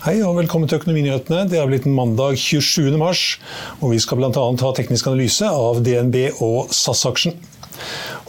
[0.00, 1.42] Hei og velkommen til Økonominyhetene.
[1.44, 2.96] Det er blitt mandag 27.
[2.96, 3.36] mars,
[3.84, 4.32] og vi skal bl.a.
[4.32, 7.36] ha teknisk analyse av DNB og SAS-aksjen.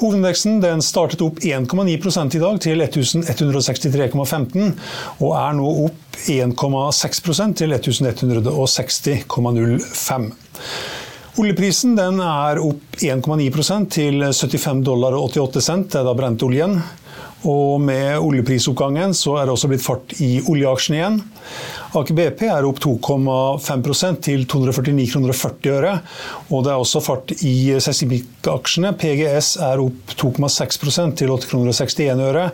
[0.01, 4.75] Hovedindeksen startet opp 1,9 i dag til 1163,15,
[5.23, 10.27] og er nå opp 1,6% til 1160,05.
[11.39, 13.47] Oljeprisen er opp 1,9
[13.95, 16.83] til 75 dollar og 88 cent, det er da brentoljen.
[17.47, 21.19] Og med oljeprisoppgangen så er det også blitt fart i oljeaksjene igjen.
[21.97, 25.95] Aker BP er opp 2,5 til 249 kroner og 40 øre.
[26.51, 28.93] Og det er også fart i seismikkaksjene.
[29.01, 30.79] PGS er opp 2,6
[31.19, 32.47] til 8,61 kroner og 61 øre.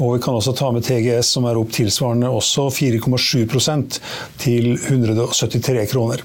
[0.00, 4.00] Og vi kan også ta med TGS som er opp tilsvarende også 4,7%
[4.42, 6.24] til 173 kroner.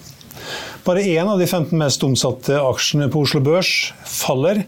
[0.88, 4.62] Bare én av de 15 mest omsatte aksjene på Oslo Børs faller.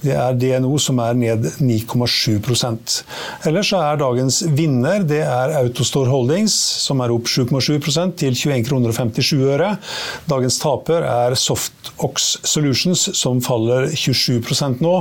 [0.00, 3.00] Det er DNO som er ned 9,7%
[3.48, 8.92] Ellers er dagens vinner det er Autostore Holdings, som er opp 7,7% til 21 kroner
[8.92, 9.72] og 57 øre.
[10.30, 14.94] Dagens taper er Softox Solutions, som faller 27% nå.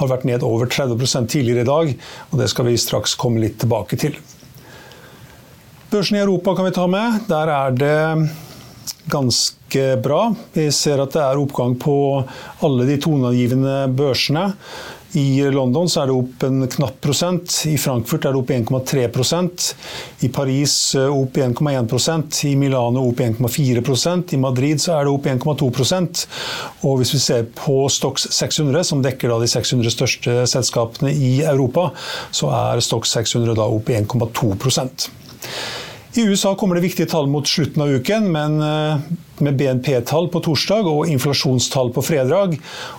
[0.00, 1.96] Har vært ned over 30 tidligere i dag,
[2.30, 4.16] og det skal vi straks komme litt tilbake til.
[5.92, 7.26] Børsen i Europa kan vi ta med.
[7.28, 8.30] Der er det
[9.12, 9.61] ganske
[10.02, 10.24] bra.
[10.52, 11.94] Vi ser at det er oppgang på
[12.66, 14.50] alle de toneangivende børsene.
[15.12, 19.66] I London er det opp en knapp prosent, i Frankfurt er det opp 1,3%
[20.24, 25.28] i Paris eh, opp 1,1% i Milano opp 1,4% i Madrid så er det opp
[25.28, 26.22] 1,2%
[26.88, 31.90] og hvis vi ser på Stox 600, som dekker de 600 største selskapene i Europa,
[32.32, 35.10] så er Stox 600 da opp 1,2%
[36.12, 38.58] i USA kommer det viktige tall mot slutten av uken, men
[39.42, 42.56] med BNP-tall på torsdag og inflasjonstall på fredag.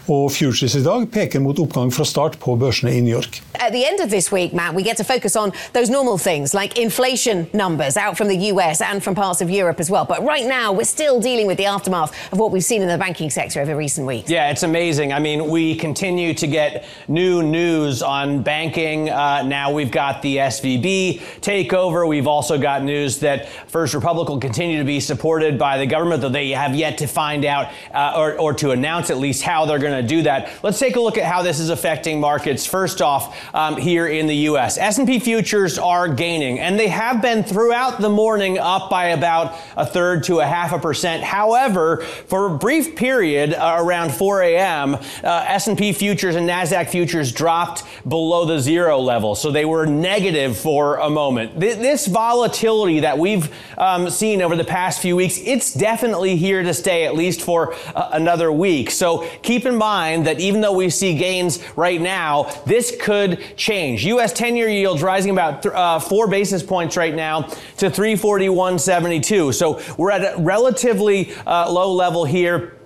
[0.07, 3.41] Og futures i dag peker mot oppgang fra start på børsene i New York.
[3.55, 6.53] At the end of this week, Matt, we get to focus on those normal things
[6.53, 10.05] like inflation numbers out from the US and from parts of Europe as well.
[10.05, 12.97] But right now, we're still dealing with the aftermath of what we've seen in the
[12.97, 14.29] banking sector over recent weeks.
[14.29, 15.13] Yeah, it's amazing.
[15.13, 19.09] I mean, we continue to get new news on banking.
[19.09, 22.07] Uh, now we've got the SVB takeover.
[22.07, 26.21] We've also got news that First Republic will continue to be supported by the government,
[26.21, 29.65] though they have yet to find out uh, or, or, to announce at least how
[29.65, 30.49] they're going to do that.
[30.63, 32.65] Let's take a look at how this is affecting markets.
[32.65, 37.43] First off, um, here in the U.S., S&P futures are gaining, and they have been
[37.43, 41.23] throughout the morning up by about a third to a half a percent.
[41.23, 41.97] However,
[42.27, 44.99] for a brief period uh, around 4 a.m., uh,
[45.47, 50.97] S&P futures and Nasdaq futures dropped below the zero level, so they were negative for
[50.97, 51.59] a moment.
[51.59, 56.63] Th- this volatility that we've um, seen over the past few weeks, it's definitely here
[56.63, 58.91] to stay at least for uh, another week.
[58.91, 64.05] So keep in mind that even though we see gains right now, this could change.
[64.05, 64.33] U.S.
[64.33, 67.41] 10-year yields rising about th- uh, four basis points right now
[67.77, 69.53] to 341.72.
[69.53, 72.77] So we're at a relatively uh, low level here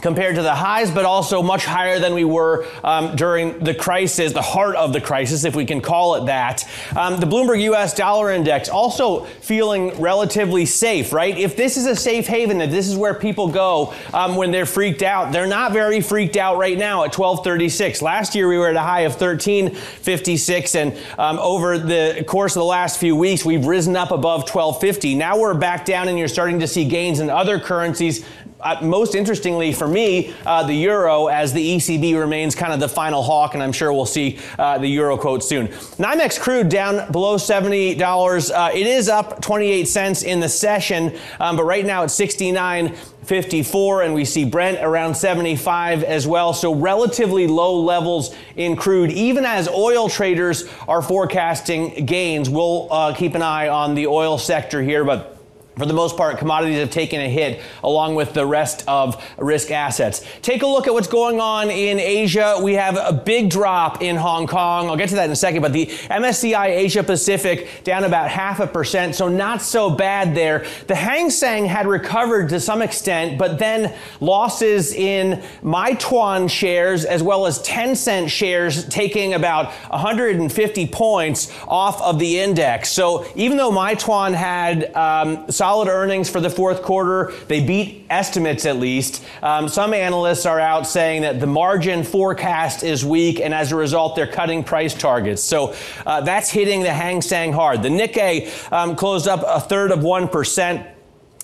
[0.00, 4.32] compared to the highs, but also much higher than we were um, during the crisis,
[4.32, 6.68] the heart of the crisis, if we can call it that.
[6.94, 11.36] Um, the Bloomberg US Dollar Index also feeling relatively safe, right?
[11.36, 14.66] If this is a safe haven, if this is where people go um, when they're
[14.66, 18.02] freaked out, they're not very freaked out right now at 1236.
[18.02, 22.60] Last year we were at a high of 1356, and um, over the course of
[22.60, 25.14] the last few weeks, we've risen up above 1250.
[25.14, 28.26] Now we're back down, and you're starting to see gains in other currencies
[28.60, 32.88] uh, most interestingly for me, uh, the euro, as the ECB remains kind of the
[32.88, 35.68] final hawk, and I'm sure we'll see uh, the euro quote soon.
[35.68, 38.50] NYMEX crude down below $70.
[38.50, 42.94] Uh, it is up 28 cents in the session, um, but right now it's 69.
[43.26, 46.54] 54 and we see Brent around 75 as well.
[46.54, 52.48] So relatively low levels in crude, even as oil traders are forecasting gains.
[52.48, 55.35] We'll uh, keep an eye on the oil sector here, but
[55.76, 59.70] for the most part, commodities have taken a hit along with the rest of risk
[59.70, 60.24] assets.
[60.40, 62.58] Take a look at what's going on in Asia.
[62.62, 64.88] We have a big drop in Hong Kong.
[64.88, 68.58] I'll get to that in a second, but the MSCI Asia Pacific down about half
[68.60, 70.64] a percent, so not so bad there.
[70.86, 77.22] The Hang Seng had recovered to some extent, but then losses in Meituan shares as
[77.22, 82.88] well as Tencent shares taking about 150 points off of the index.
[82.88, 87.32] So even though Meituan had um, solid earnings for the fourth quarter.
[87.48, 89.24] They beat estimates at least.
[89.42, 93.76] Um, some analysts are out saying that the margin forecast is weak, and as a
[93.76, 95.42] result, they're cutting price targets.
[95.42, 95.74] So
[96.06, 97.82] uh, that's hitting the Hang Seng hard.
[97.82, 98.36] The Nikkei
[98.70, 100.86] um, closed up a third of 1%.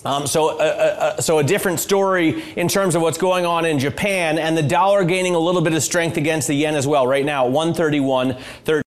[0.05, 3.81] Um, so, uh, uh, so a different story in terms of what's going on in
[3.81, 7.09] Japan, and the dollar gaining a little bit of strength against the yen as well.
[7.09, 8.37] Right now, 131.
[8.65, 8.83] 30.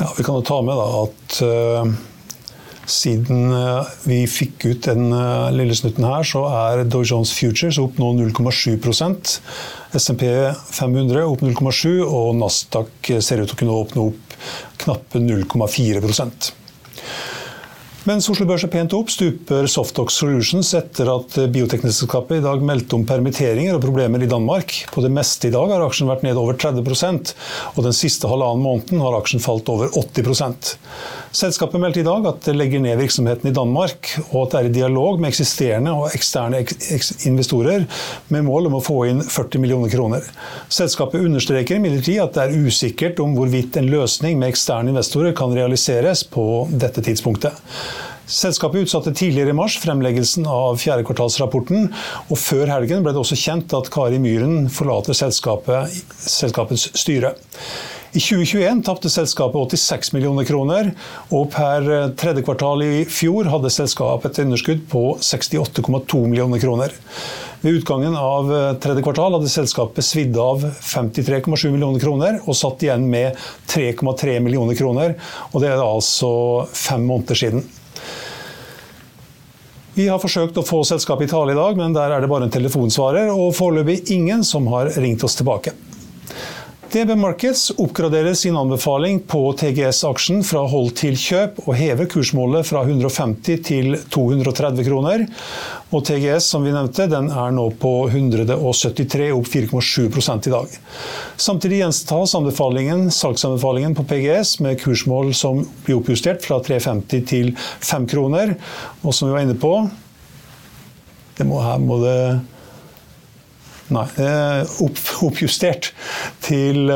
[0.00, 1.94] Ja, vi kan jo ta med da at uh,
[2.90, 7.80] siden uh, vi fikk ut den uh, lille snutten her, så er Dow Jones Futures
[7.82, 9.38] opp nå 0,7%
[9.98, 10.24] SMP
[10.74, 14.38] 500 opp 0,7 og Nasdaq ser ut til å kunne åpne opp
[14.84, 16.02] knappe 0,4
[18.06, 22.94] mens Oslo Børs er pent opp, stuper Softox Solutions etter at bioteknikkselskapet i dag meldte
[22.98, 24.74] om permitteringer og problemer i Danmark.
[24.94, 27.34] På det meste i dag har aksjen vært ned over 30%
[27.74, 30.76] og den siste halvannen måneden har aksjen falt over 80
[31.34, 34.68] Selskapet meldte i dag at det legger ned virksomheten i Danmark, og at det er
[34.68, 36.62] i dialog med eksisterende og eksterne
[37.28, 37.84] investorer
[38.32, 40.24] med mål om å få inn 40 millioner kroner.
[40.72, 45.52] Selskapet understreker imidlertid at det er usikkert om hvorvidt en løsning med eksterne investorer kan
[45.54, 47.60] realiseres på dette tidspunktet.
[48.28, 51.86] Selskapet utsatte tidligere i mars fremleggelsen av fjerdekvartalsrapporten,
[52.28, 57.32] og før helgen ble det også kjent at Kari Myhren forlater selskapet, selskapets styre.
[58.12, 60.90] I 2021 tapte selskapet 86 millioner kroner,
[61.32, 61.88] og per
[62.20, 66.92] tredje kvartal i fjor hadde selskapet et underskudd på 68,2 millioner kroner.
[67.64, 68.52] Ved utgangen av
[68.84, 73.40] tredje kvartal hadde selskapet svidd av 53,7 millioner kroner og satt igjen med
[73.72, 75.16] 3,3 millioner kroner,
[75.54, 76.30] og det er altså
[76.76, 77.68] fem måneder siden.
[79.98, 82.46] Vi har forsøkt å få selskapet i tale i dag, men der er det bare
[82.46, 85.72] en telefonsvarer, og foreløpig ingen som har ringt oss tilbake.
[86.92, 92.80] DB Markets oppgraderer sin anbefaling på TGS-aksjen fra hold til kjøp, og hever kursmålet fra
[92.86, 95.26] 150 til 230 kroner.
[95.92, 100.80] Og TGS som vi nevnte, den er nå på 173, opp 4,7 i dag.
[101.36, 107.52] Samtidig anbefalingen, salgsanbefalingen på PGS med kursmål som blir oppjustert fra 350 til
[107.84, 108.56] 5 kroner.
[109.04, 109.74] Og som vi var inne på,
[111.36, 112.20] det må, her må det
[113.96, 115.92] opp, oppjustert
[116.44, 116.90] til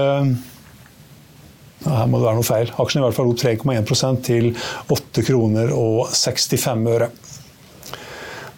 [1.82, 2.70] her må det være noe feil.
[2.78, 4.52] Aksjen er i hvert fall opp 3,1% til
[4.94, 7.10] 8 kroner og 65 øre.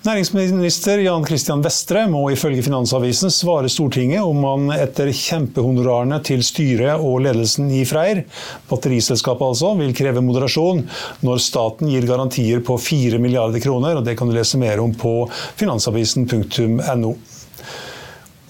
[0.04, 7.00] Næringsminister Jan Christian Vestre må ifølge Finansavisen svare Stortinget om han etter kjempehonorarene til styret
[7.00, 8.20] og ledelsen i Freyr,
[8.68, 10.82] batteriselskapet altså, vil kreve moderasjon
[11.24, 13.96] når staten gir garantier på 4 milliarder kroner.
[13.96, 15.22] og Det kan du lese mer om på
[15.56, 17.14] finansavisen.no.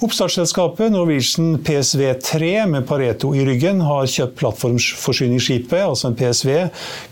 [0.04, 6.50] Oppstartsselskapet Norwegian PSV3 med Pareto i ryggen har kjøpt plattformforsyningsskipet, altså en PSV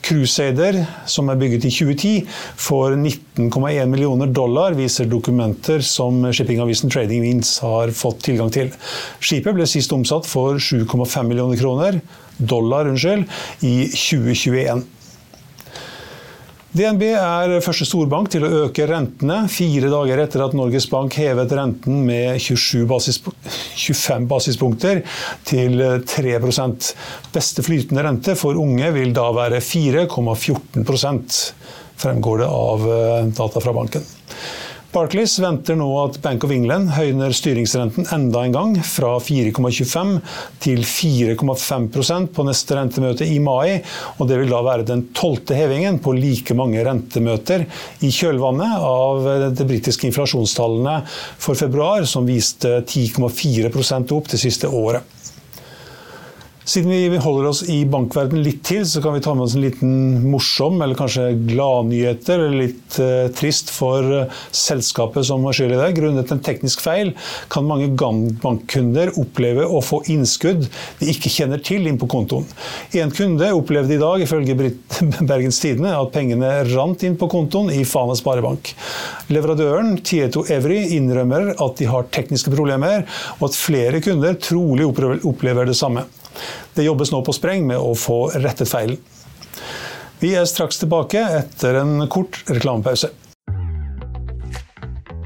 [0.05, 0.77] Crusader,
[1.09, 2.13] som er bygget i 2010,
[2.61, 8.69] for 19,1 millioner dollar, viser dokumenter som shippingavisen Trading Winds har fått tilgang til.
[9.25, 12.03] Skipet ble sist omsatt for 7,5 millioner kroner,
[12.37, 13.25] dollar unnskyld,
[13.65, 14.85] i 2021.
[16.73, 21.53] DNB er første storbank til å øke rentene fire dager etter at Norges Bank hevet
[21.53, 22.41] renten med
[22.89, 25.03] basis, 25 basispunkter
[25.45, 25.77] til
[26.09, 26.89] 3%
[27.35, 30.89] Beste flytende rente for unge vil da være 4,14
[32.03, 34.09] fremgår det av eh, data fra banken.
[34.93, 40.11] Barclays venter nå at Bank of England høyner styringsrenten enda en gang, fra 4,25
[40.61, 43.81] til 4,5% på neste rentemøte i mai.
[44.19, 47.65] og Det vil da være den tolvte hevingen på like mange rentemøter
[48.05, 50.99] i kjølvannet av de britiske inflasjonstallene
[51.41, 55.22] for februar, som viste 10,4% opp det siste året.
[56.65, 59.65] Siden vi holder oss i bankverdenen litt til, så kan vi ta med oss en
[59.65, 59.95] liten
[60.31, 65.81] morsom eller kanskje gladnyheter, eller litt eh, trist for uh, selskapet som har skyld i
[65.81, 65.89] det.
[65.97, 67.11] Grunnet en teknisk feil
[67.51, 70.69] kan mange bankkunder oppleve å få innskudd
[71.01, 72.47] de ikke kjenner til inn på kontoen.
[72.95, 74.55] En kunde opplevde i dag, ifølge
[75.33, 78.71] Bergens Tidende, at pengene rant inn på kontoen i Fana Sparebank.
[79.35, 83.09] Leverandøren Tieto Evry innrømmer at de har tekniske problemer,
[83.41, 86.07] og at flere kunder trolig opplever det samme.
[86.75, 89.01] Det jobbes nå på spreng med å få rettet feilen.
[90.23, 93.11] Vi er straks tilbake etter en kort reklamepause.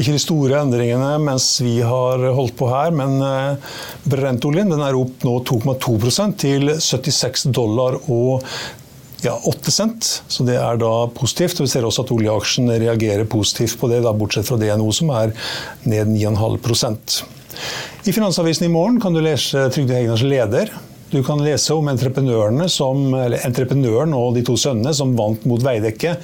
[0.00, 3.72] Ikke de store endringene mens vi har holdt på her, men eh,
[4.08, 8.46] brentoljen er opp nå 2,2% til 76 dollar og
[9.22, 10.10] ja, 8 cent.
[10.28, 11.60] Så det er da positivt.
[11.60, 15.12] og Vi ser også at oljeaksjen reagerer positivt på det, da, bortsett fra DNO som
[15.14, 15.34] er
[15.88, 17.20] ned 9,5%
[18.08, 20.72] I Finansavisen i morgen kan du lese Trygve Hegnars leder.
[21.12, 21.90] Du kan lese om
[22.72, 26.16] som, entreprenøren og de to sønnene som vant mot Veidekke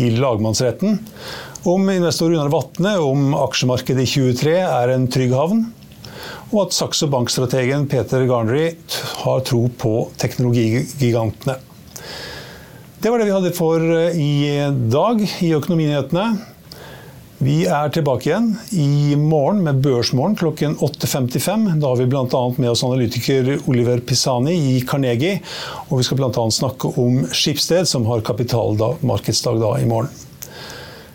[0.00, 0.96] i lagmannsretten.
[1.62, 5.58] Om investor Runar Vatne om aksjemarkedet i 2023 er en trygg havn.
[6.54, 8.70] Og at Saxo Bank-strategen Peter Garnery
[9.26, 11.58] har tro på teknologigigantene.
[13.00, 14.56] Det var det vi hadde for eh, i
[14.92, 16.24] dag i Økonominyhetene.
[17.44, 21.68] Vi er tilbake igjen i morgen med Børsmorgen klokken 8.55.
[21.76, 22.42] Da har vi bl.a.
[22.56, 25.42] med oss analytiker Oliver Pisani i Carnegie.
[25.90, 26.48] Og vi skal bl.a.
[26.56, 30.29] snakke om Skipsted, som har kapitalmarkedsdag da i morgen.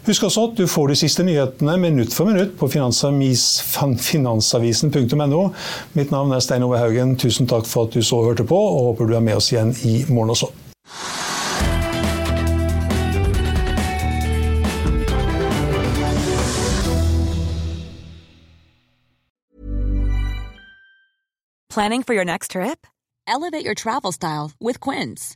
[0.06, 5.42] Husk også at du får de siste nyhetene minutt for minutt på finansavisen.no.
[5.98, 7.16] Mitt navn er Stein Ove Haugen.
[7.18, 9.52] Tusen takk for at du så og hørte på, og håper du er med oss
[9.52, 10.48] igjen i morgen også.
[21.76, 22.88] Planning for your next trip?
[23.28, 25.36] Elevate your travel style with Quince.